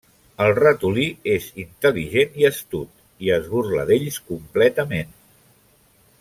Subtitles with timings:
[0.43, 1.03] El ratolí
[1.33, 5.15] és intel·ligent i astut i es burla d'ells completament.